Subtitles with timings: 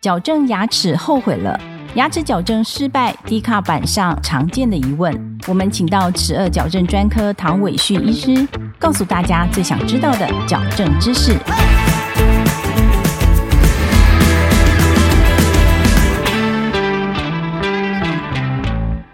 [0.00, 1.58] 矫正牙齿后悔了，
[1.96, 8.46] 牙齿矫正失败低卡板上常见的疑问，我们请到齿颚矫正专科唐伟旭医师，
[8.78, 11.32] 告诉大家最想知道的矫正知识。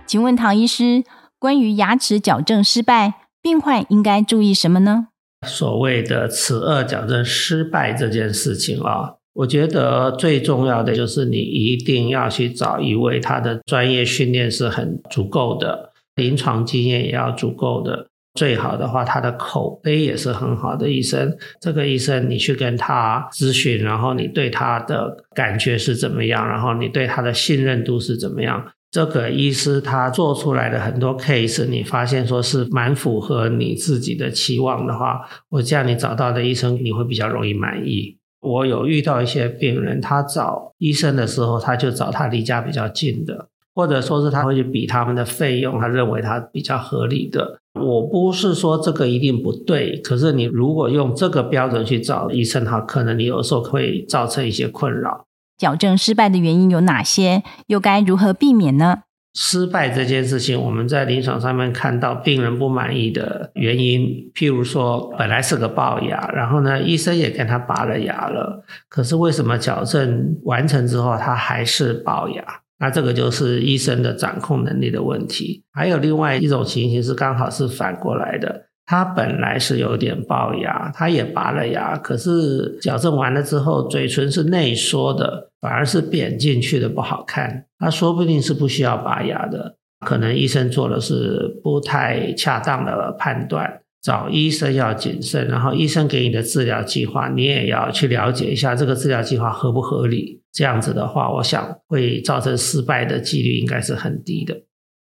[0.06, 1.02] 请问唐医师，
[1.38, 5.06] 关于牙齿矫正失败，病患应该注意什么呢？
[5.46, 9.23] 所谓的齿颚矫正失败这件事情啊。
[9.34, 21.36] 我觉得最重要的就是你一定要去找一位他的专业训练是很足够的，临床经验也要足够的，最好的话他的口碑也是很好的医生。
[21.60, 28.64] 这个医生你去跟他咨询，然后你对他的感觉是怎么样，然后你对他的信任度是怎么样？
[28.92, 38.16] 这个医师他做出来的很多 case，你发现说是蛮符合你自己的期望的话，我这样你找到的医生你会比较容易满意。
[38.44, 47.58] 我有遇到一些病人，他找医生的时候，他就找他离家比较近的，或者说是他会去比他们的费用，他认为他比较合理的。
[47.80, 55.24] 我不是说这个一定不对，可是你如果用这个标准去找医生，哈，可能你有时候会造成一些困扰。
[55.56, 57.42] 矫正失败的原因有哪些？
[57.68, 59.04] 又该如何避免呢？
[59.34, 72.44] 失败这件事情，我们在临床上面看到病人不满意的原因，譬如说本来是个龅牙，然后呢医生也给他拔了牙了，可是为什么矫正完成之后他还是龅牙？
[72.78, 75.64] 那这个就是医生的掌控能力的问题。
[75.72, 78.66] 还有另外一种情形是刚好是反过来的。
[78.86, 87.66] 他本来是有点龅牙，他也拔了牙，可是矫正完了之后，嘴唇是内缩的，反而是扁进去的，不好看。
[87.78, 93.80] 他说不定是不需要拔牙的，可能医生做的是不太恰当的判断。
[94.02, 100.42] 找医生要谨慎，然后医生给你的治疗计划，你也要去了解一下这个治疗计划合不合理。
[100.52, 104.54] 这样子的话，我想会造成失败的几率应该是很低的。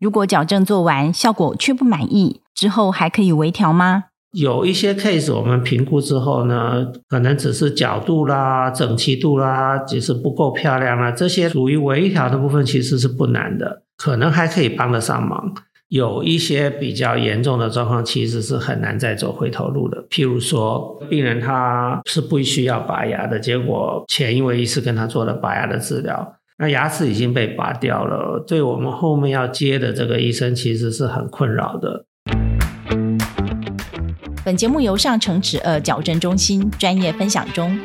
[0.02, 4.06] 如果矫正做完效果却不满意，之后还可以微调吗？
[4.32, 15.54] 有一些 case 我们评估之后呢，可能只是角度啦、整齐度啦，只是不够漂亮啦，这些属于微调的部分其实是不难的，可能还可以帮得上忙。
[15.86, 20.04] 有一些比较严重的状况，其实是很难再走回头路的。
[20.08, 26.34] 譬如说，病人他是不需要拔牙的，结果前一位医师跟他做了拔牙的治疗。
[26.58, 32.04] 那牙齿已经被拔掉了，对我们后面要接的这个医生其实是很困扰的。
[34.44, 37.78] 本节目由上城齿颚矫正中心专业分享中。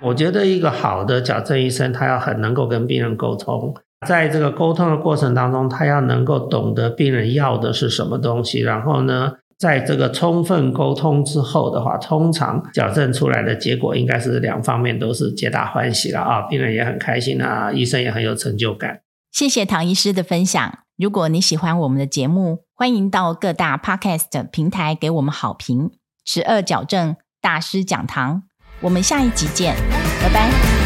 [0.00, 3.74] 我觉得一个好的矫正医生，他要很能够跟病人沟通，
[4.06, 9.32] 在这个沟通的过程当中，他要能够懂得病人要的是什么东西，然后呢？
[9.60, 19.02] 在这个充分沟通之后的话，通常矫正出来的结果应该是两方面都是皆大欢喜了啊，病人也很开心啊，医生也很有成就感。
[19.30, 20.78] 谢谢唐医师的分享。
[20.96, 25.90] 如果你喜欢我们的节目，欢迎到各大 podcast 平台给我们好评。
[26.24, 28.44] 十二矫正大师讲堂，
[28.80, 29.76] 我们下一集见，
[30.22, 30.79] 拜拜。